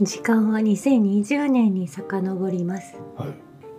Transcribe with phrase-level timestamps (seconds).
[0.00, 2.96] 時間は2020年に遡ります。
[3.16, 3.26] は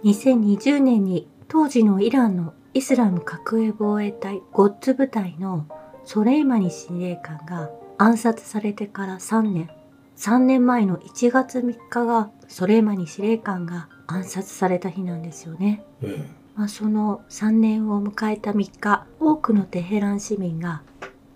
[0.04, 0.10] い。
[0.14, 5.68] 2020年に当時のイランのイスラム革命防衛隊ゴッツ部隊の
[6.06, 9.70] ソレイマニ司令官が暗殺されてから3年。
[10.16, 15.84] 3年前の1月3日がソレイマニ司令官が暗殺された日なんですよね。
[16.02, 20.82] えまあ、その3年を迎えた3日多くのテヘラン市民が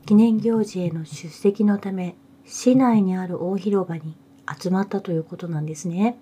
[0.08, 4.18] 記念行事への出席のため市内にある大広場に
[4.60, 6.18] 集まったということなんですね。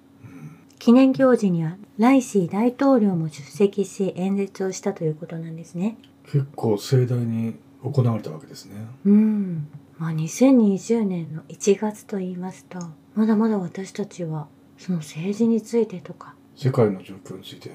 [0.78, 5.98] 記念行事にはライシー大統領も出席し演説をしたということなんですね。
[6.24, 8.76] 結構盛大に行われたわけですね
[9.06, 9.68] うん。
[9.98, 12.80] まあ2020年の1月と言いますと、
[13.16, 17.72] まだまだ私たちはその政治についてとか、世界の状況について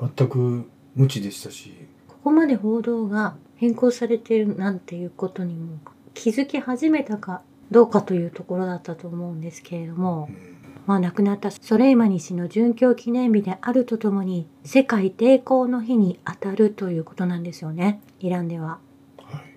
[0.00, 1.72] 全く無知でしたし
[2.08, 5.78] ここまで報道が変更されているなんていうことにも
[6.12, 18.78] 気づき始めたかどうかというところだったと思うんですけれどもう、んまあ亡くなったソレイマニ氏の殉教記念日であるとともに世界抵抗の日に当たるということなんですよね、イランでは。
[19.18, 19.56] はい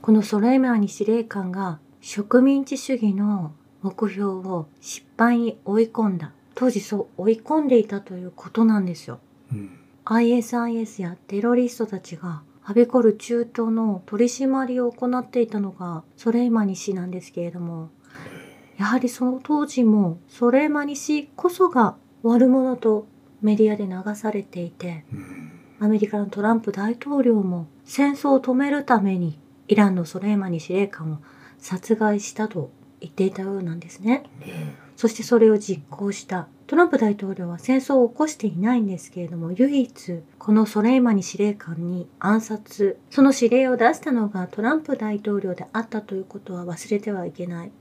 [0.00, 6.32] このソレイマニ司令官が植民地主義の目標を失敗に追い込んだ。
[6.54, 9.18] 当時そう追い込んでいたということなんですよ。
[9.52, 9.70] うん
[10.06, 17.88] ISIS やテロリストたちがはびこる中東の取り締まりを行っていたのがソレイマニ氏なんですけれども、
[18.76, 23.06] やはりその当時もソレイマニ氏こそが悪者と
[23.40, 25.06] メディアで流されていて、
[25.80, 31.18] アメリカのトランプ大統領も戦争を止めるためにイランのソレイマニ司令官を
[31.56, 34.24] 殺害したと言っていたようなんですね。
[34.98, 36.48] えそしてそれを実行した。
[36.66, 47.72] トランプ大統領は戦争を起こしていないんですけれども、唯一このソレイマニ司令官に暗殺、その指令を出したのがトランプ大統領であったということは忘れてはいけない。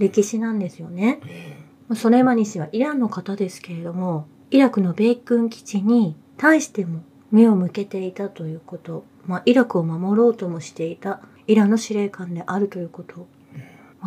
[0.00, 0.06] ね。
[0.06, 1.20] 歴史なんですよね。
[1.26, 13.26] えソレイマニ氏はイランの方ですけれども、イラクの米軍基地に対しても目を向けていたということ、まあ、イラクを守ろうともしていたイランの司令官であるということ、まあ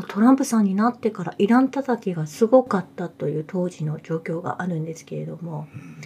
[0.04, 5.98] トランプさんになってからイラン叩きがすごかったという当時の状況があるんですけれども、えうん。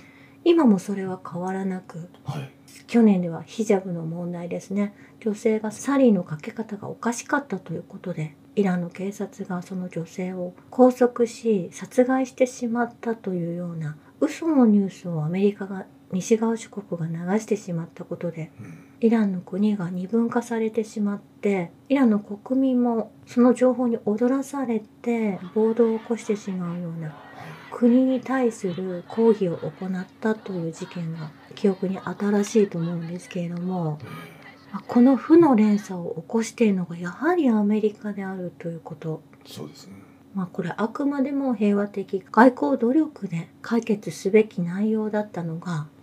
[0.45, 2.51] 今もそれは変わらなく、はい。
[2.87, 4.93] 去年ではヒジャブの問題ですね。
[5.19, 18.89] 女性がサリーのかけ方がおかしかったということでイランの警察がその女性を拘束し殺害してしまったというような嘘のニュースをアメリカが西側諸国が流してしまったことでうん。
[19.01, 27.15] イランの国が二分化されてしまってイランの国民もその情報に踊らされて暴動を起こしてしまうような
[27.71, 33.99] 国に対する抗議を行ったという事件が記憶に新しいと思うんですけれども
[34.73, 39.21] まあこの負の連鎖を起こしているのがやはりアメリカであるということ。
[39.45, 39.93] そうですね。
[40.35, 45.98] まあこれあくまでも平和的外交努力で解決すべき内容だったのがはい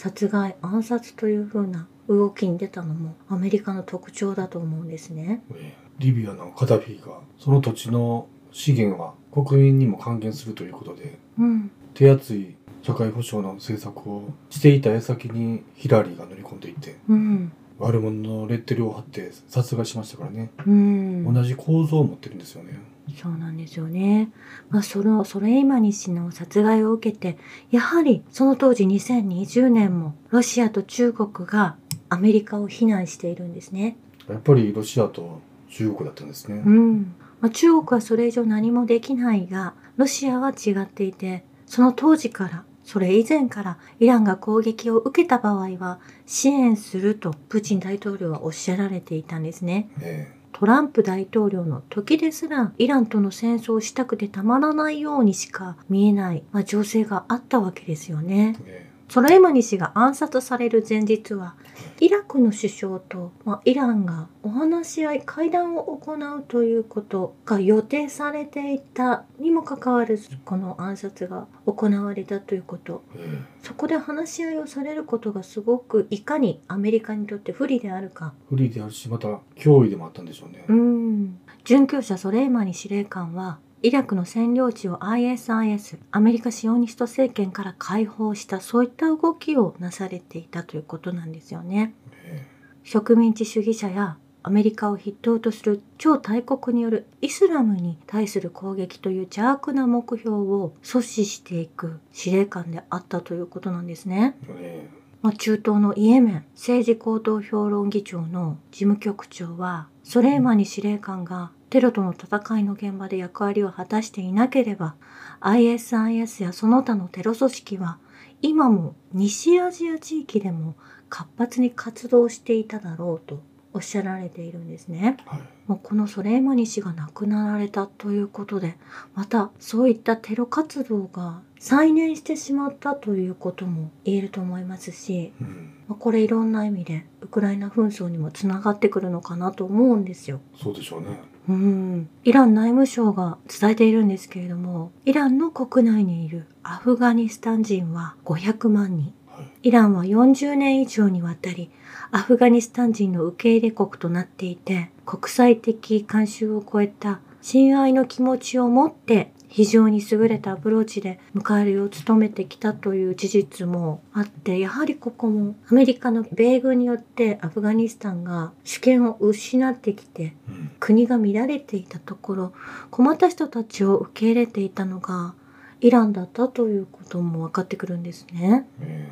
[0.00, 5.42] 殺害暗殺というふうな動きに出たのもアメリカの特徴だと思うんですね。
[5.54, 5.90] ええ。
[5.98, 21.34] リビアのカダフィがその土地の資源は国民にも還元するということでうん、手厚い社会保障の政策をしていた矢先にヒラリーが乗り込んでいってうん、悪者のレッテルを貼って殺害しましたからね、うん。
[21.34, 22.80] 同じ構造を持ってるんですよね
[23.16, 24.30] そうなんですよね。
[24.68, 27.38] まあ、その、ソレイマニ氏の殺害を受けて、
[27.70, 31.76] やはりその当時2020年もロシアと中国が
[32.08, 33.96] アメリカを非難しているんですね。
[34.28, 37.14] やっぱりロシアと中国だったんですね、うん。
[37.40, 49.88] まあ、中国はそれ以上何もできないが、ロシアは違っていて、その当時から、それ以前からイランが攻撃を受けた場合は支援するとプーチン大統領はおっしゃられていたんですね。
[50.00, 58.89] えトランプ大統領の時ですらイランとの戦争をしたくてたまらないようにしか見えない、まあ、情勢があったわけですよねね。
[59.10, 61.56] えソレイマニ氏が暗殺される前日は
[61.98, 73.02] イラクの首相と、まあ、イランがお話し合い会談を行うということが予定されていたにもかかわらずこの暗殺が行われたということ。
[73.16, 78.32] えそこで話し合いをされることがすごくいかにアメリカにとって不利であるか。
[78.48, 81.38] 不利であるしまた脅威でもあったんでしょうね、うん。
[81.64, 91.94] 殉教者ソレイマニ司令官は、イラクの占領地を ISIS、アメリカシオニスト政権から解放した、そういった動きをなされていたということなんですよね。
[92.24, 92.46] え
[92.82, 104.36] 植民地主義者やアメリカを筆頭とする超大国によるイスラムに対する攻撃という邪悪な目標を阻止していく司令官であったということなんですね。
[104.48, 114.96] ええまあ、中東のイエメン政治高等評論議長の事務局長はソレイマニ司令官がテロとの戦いの現場で役割を果たしていなければ、
[115.40, 117.98] ISIS やその他のテロ組織は、
[118.42, 120.74] 今も西アジア地域でも
[121.08, 125.16] 活発に活動していただろうとおっしゃられているんですね。
[125.26, 125.40] はい。
[125.68, 128.76] もうこのソレイマニ氏が亡くなられたということで、
[129.14, 135.74] またそういったテロ活動が再燃してしまったということも言えると思いますし、うん。
[135.86, 140.40] まあこれいろんな意味でウクライナ紛争にもつながってくるのかなと思うんですよ。
[140.60, 141.20] そうでしょうね。
[141.50, 149.12] うん、イラン内務省が伝えているんですけれども、イランの国内にいるアフガニスタン人は500万人。
[149.26, 149.68] はい。
[149.68, 151.70] イランは40年以上にわたり
[152.12, 170.70] アフガニスタン人の受け入れ国となっていて、国際的慣習を超えた親愛の気持ちを持って非常に優れたアプローチで迎えるよう努めてきたという事実もあって、やはりここもアメリカの米軍によってアフガニスタンが主権を失ってきてうん。
[170.78, 172.52] 国が乱れていたところ
[172.90, 175.34] 困った人たちを受け入れていたのが
[175.80, 178.68] イランだったということも分かってくるんですね。
[178.80, 179.08] え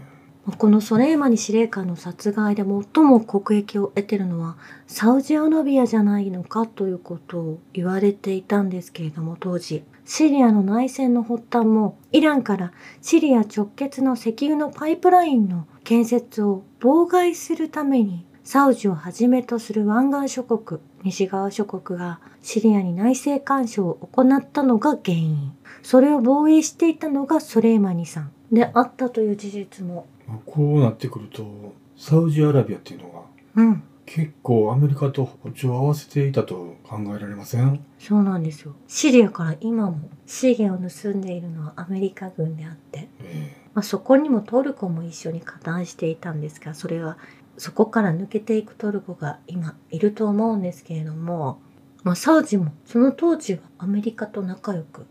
[0.56, 4.56] このソレイマニ司令官の殺害で最も国益を得てるのは
[4.86, 12.72] サウジアラビアじゃないのかということを言われていたんですけれども当時シリアの内戦の発端もイランから
[13.02, 25.52] シリア直結の石油のパイプラインの建設を妨害するためにサウジをはじめとする湾岸諸国西側諸国がシリアに内政干渉を行ったのが原因。
[25.82, 28.32] それを防衛していたのがソレイマニさん。
[28.50, 33.20] であったという事実もえこうなってくると、サウジアラビアっていうのが
[33.56, 37.84] うん結構アメリカと歩調を合わせていたと考えられません？
[37.98, 38.74] そうなんですよ。
[38.86, 47.18] シリアから今も資源を盗んでいるのはアメリカ軍であって、えまあ、そこにもトルコも一緒に加担していたんですが、それは
[47.58, 51.60] そこから抜けていくトルコが今いると思うんですけれども、
[52.02, 55.06] まあ、サウジもその当時はアメリカと仲良く。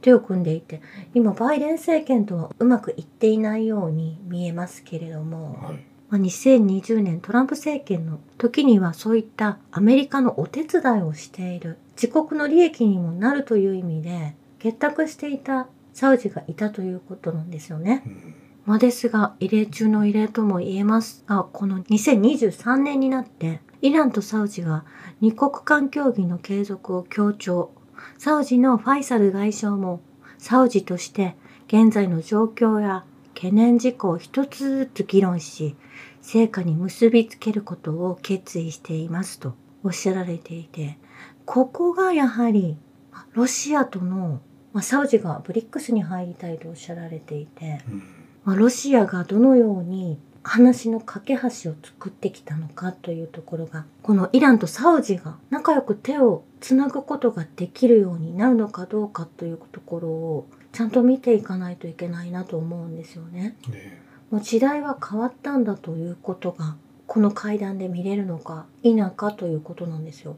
[0.00, 0.80] 手を組んでいて、
[1.12, 5.84] 今バイデン政権とはうまくいっていないように見えますけれども、はい。
[6.08, 18.02] まあ、2020年トランプ政権の時にはそういったアメリカのお手伝いをしている自国の利益にもなるという意味で結託していたサウジがいたということなんですよね。
[18.06, 18.34] うん。
[18.68, 24.84] まあ、ですが異例中の異例とも言えますがこの2023年になってイランとサウジが
[25.22, 27.72] 二国間協議の継続を強調
[28.18, 30.02] サウジのファイサル外相も
[30.36, 31.34] サウジとして
[31.68, 33.04] 現在の状況や
[33.38, 35.76] 懸念事項を一つずつ議論し
[36.20, 39.54] 成果に結びつけることを決意していますと
[39.84, 40.98] おっしゃられていて
[41.44, 42.76] ここがやはり
[43.12, 44.40] まあロシアとの、
[44.72, 48.02] まあ、サウジがブリックスに入りたいとおっしゃられていてうん。
[48.44, 63.56] まあ、ロシアがどのように話の架け橋を作ってきたのかというところがこのイランとサウジが仲良く手をつなぐことができるようになるのかどうかというところをちゃんと見ていかないといけないなと思うんですよね。
[63.72, 63.98] え
[64.30, 66.76] もう時代は変わったんだということが
[67.06, 70.36] この会談で見れるのか否かということなんですよ。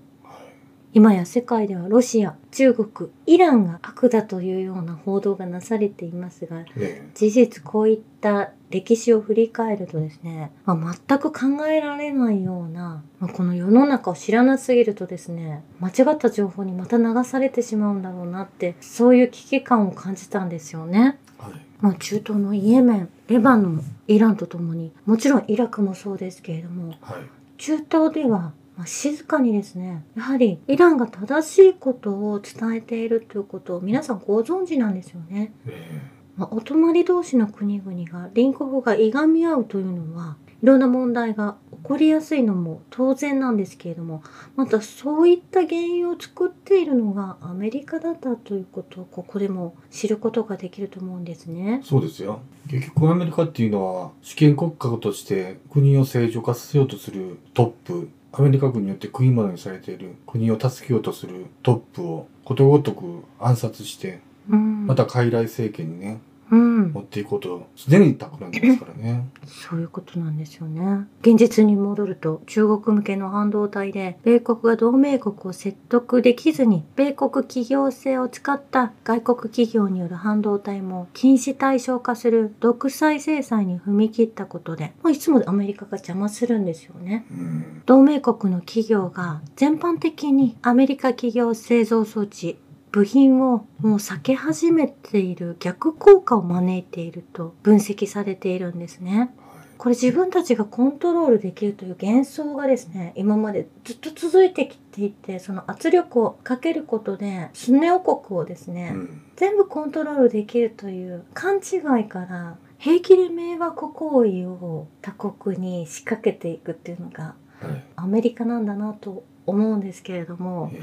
[0.93, 21.19] 今や世界ではロシア、中国、イランが悪だというような報道がなされていますがえ事実こういった歴史を振り返るとですね、まあ、全く考えられないような、まあ、この世の中を知らなすぎるとですね間違った情報にまた流されてしまうんだろうなってそういう危機感を感じたんですよね。
[21.41, 21.53] えはい。
[21.81, 27.23] まあ、中東のイエメンレバノンイランとともにもちろんイラクもそうですけれどもはい。
[27.57, 35.53] 中東ではまあ静かにですねやはりイランが正しいことを伝えているということを皆さんご存知なんですよね。
[35.67, 36.01] え
[36.37, 44.23] まあ、お隣同士の国々が隣国がいがみ合うというのはいろんな問題が起こりやすいのも当然なんですけれども
[44.57, 51.87] またそういった原因を作っているのがアメリカだったということをここでも知ることができると思うんですねえ。
[51.87, 52.41] そうですよ。
[52.71, 66.21] 結局アメリカっていうのは主権国家として国を正常化させようとするトップ、アメリカ軍によって食い物にされている国を助けようとするトップをことごとく暗殺して、うん、また傀儡政権にね、
[66.51, 69.29] うん持、っていこうと、すでに企んでますからね。
[69.47, 71.07] そういうことなんですよね。
[71.21, 87.27] 現実に戻ると中国向けの半導体で米国が同盟国を説得できずに米国企業性を使った外国企業による半導体も禁止対象化する独裁制裁に踏み切ったことで、まあ、いつもアメリカが邪魔するんですよね。
[87.31, 87.83] うん。
[87.87, 92.59] 同盟国の企業が全般的にアメリカ企業製造装置
[92.93, 99.31] 部品をもう避け始めている逆効果を招いていると分析されているんですね。
[99.79, 109.23] これ自分たちがコントロールできるという幻想がですね、今までずっと続いてきていて、その圧力をかけることで、スネ王国をですね、うん。
[109.37, 117.85] 全部コントロールできるという勘違いから、平気で迷惑行為を他国に仕掛けていくっていうのがはい。
[117.97, 120.81] アメリカなんだなと思うんですけれども、え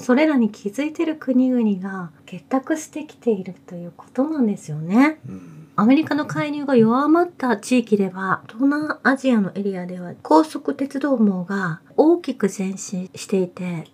[0.00, 5.20] それらに気づいてる国々が結託してきているということなんですよね。
[5.76, 13.86] アメリカの介入が弱まった地域では、東南アジアのエリアでは高速鉄道網が大きく前進していて、はい。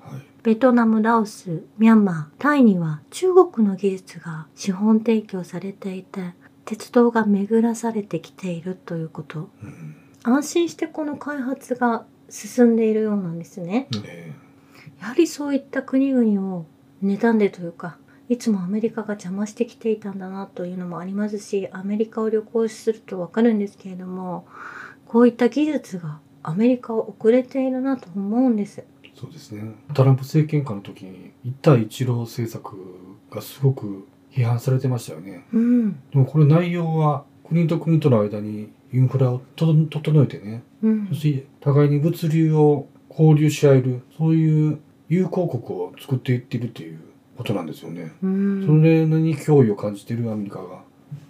[0.42, 6.34] ベトナム、ラオス、ミャンマー、タイには中国の技術が資本提供されていて、
[6.64, 9.48] 鉄道が巡らされてきているということ。
[9.62, 9.96] うん。
[10.22, 13.88] 安心してこの開発が進んでいるようなんですね。
[14.04, 14.32] え
[15.00, 16.66] やはりそういった国々を
[17.02, 24.47] 妬んでというか、いつもアメリカが邪魔してきていたんだなというのもありますし、アメリカを旅行するとわかるんですけれども、
[25.07, 28.81] こういった技術がアメリカを遅れているなと思うんです。
[28.81, 29.75] ーそうですね。
[29.95, 32.76] トランプ政権下の時に一帯一路政策
[33.31, 35.45] がすごく批判されてましたよね。
[35.52, 35.93] うん。
[35.93, 41.14] でもこれ内容は国と国との間にインフラをと整えてね、うんそ。
[41.14, 42.87] して互いに物流を
[43.18, 47.00] 交流し合える、そういう友好国を作っていってるという
[47.37, 48.12] ことなんですよね。
[48.23, 48.66] うん。
[48.66, 50.82] それに脅威を感じているアメリカが、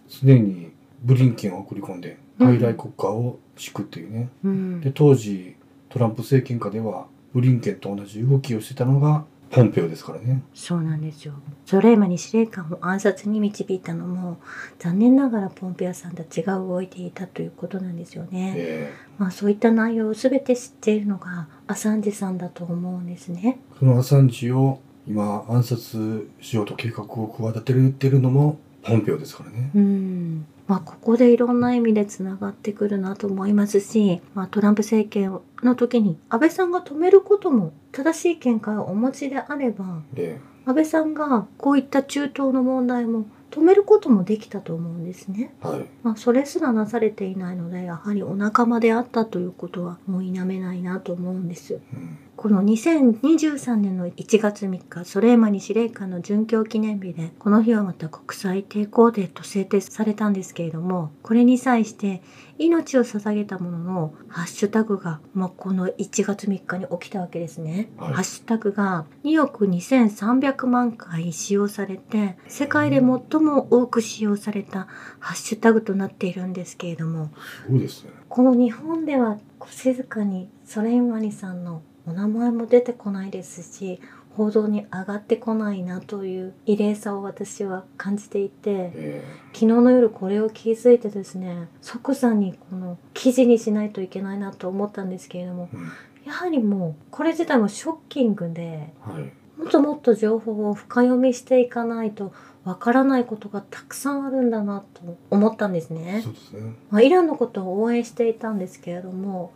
[0.08, 4.28] すでにブリンケンを送り込んで、傀儡国家を敷くっていうね。
[4.44, 5.54] うんで、当時、
[5.88, 10.42] トランプ政権下では、ブリンケンと同じ動きをしてたのが、ポンペオですからね。
[10.54, 11.34] そうなんですよ。
[11.64, 14.38] ソレイマに司令官を暗殺に導いたのも、
[14.78, 18.54] 残念ながらポンペアさんたちが動いていたということなんですよね。
[18.56, 23.60] えまあそういった内容を全て知っているのがアサンジさんだと思うんですね。
[23.74, 29.70] ーそのアサンジを今暗殺しようと計画を企ててるのも、ポンペオですからね。
[29.74, 30.46] うん。
[30.66, 45.54] まあここでいろんな意味でつながってくるなと思いますし、まあトランプ政権の時に安倍さんが止めることも正しい見解をお持ちであれば、え安倍さんがこういった中東の問題も止めることもできたと思うんですね。
[45.64, 45.86] えはい。
[46.02, 51.74] まあ、それすらなされていないので、やはりお仲間であったということはもう否めないなと思うんです。
[51.74, 52.18] うん。
[52.36, 62.20] この2023年の1月3日、ソレイマニ司令官の殉教記念日で、この日はまた国際抵抗デーと制定されたんですけれども、これに際して
[62.58, 67.88] 命を捧げたもののハッシュタグが、まあ、この1月3日に起きたわけですね。
[67.96, 74.88] はいハッシュタグが2億2300万回使用されて、世界で最も多く使用された
[75.20, 77.30] ハッシュタグとなっているんですけれども、
[77.64, 78.10] すごいですね。
[78.28, 79.38] この日本では
[79.70, 84.00] 静かにソレイマニさんのお名前も出てこないですし
[84.36, 95.84] 報道に上がってこないなという異例さを私は感じていてえ昨日の夜これを気づいてですね即座にこの記事にしないといけないなと思ったんですけれどもえうん。
[96.26, 99.32] やはりもうこれ自体もショッキングではい。
[99.56, 102.32] もっともっと情報を深読みしていかないと
[102.64, 106.20] わからないことがたくさんあるんだなと思ったんですね。
[106.22, 106.74] そうですね。
[106.90, 109.52] まあ、イランのことを応援していたんですけれども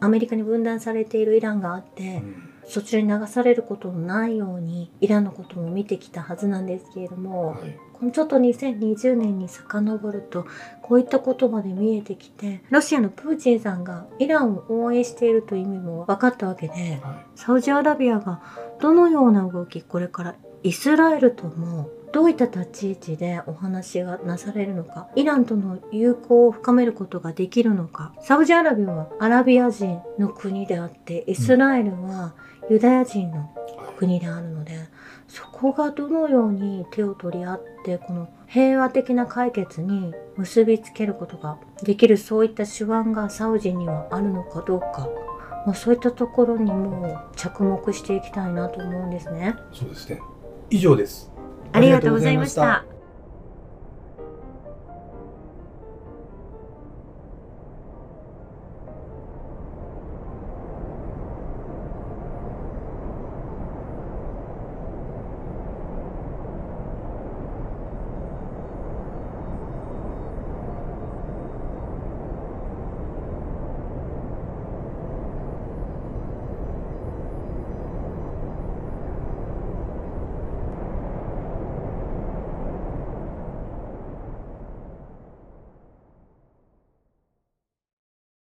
[0.00, 2.44] アメリカに分断されているイランがあってうん。
[2.66, 7.78] そちらに流されることのないようにイランのことも見てきたはずなんですけれどもはい。
[7.98, 10.46] このちょっと2020年に遡ると
[10.82, 18.40] こういったことまで見えてきてロシアのプーチンさんがイランを応援しているという意味も分かったわけではサウジアラビアが
[18.80, 32.34] どのような動きこれからイスラエルともどういった立ち位置でお話がなされるのかイランとの友好を深めることができるのかサウジアラビアはアラビア人の国であってイスラエルは
[32.70, 33.50] ユダヤ人の
[33.98, 34.78] 国であるので
[35.26, 45.08] そこがどのように手を取り合ってこの平和的な解決に結びつけることができるそういった手腕がサウジにはあるのかどうか
[45.66, 49.54] まあ、そういったところにも着目していきたいなと思うんですね。
[49.70, 50.18] そうですね。
[50.70, 51.30] 以上です。
[51.72, 52.84] ありがとうございました。